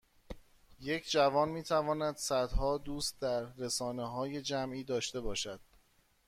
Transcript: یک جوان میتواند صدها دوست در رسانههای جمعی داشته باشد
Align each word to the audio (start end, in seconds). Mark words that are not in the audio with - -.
یک 0.81 1.11
جوان 1.11 1.49
میتواند 1.49 2.17
صدها 2.17 2.77
دوست 2.77 3.19
در 3.21 3.53
رسانههای 3.53 4.41
جمعی 4.41 4.83
داشته 4.83 5.19
باشد 5.21 5.59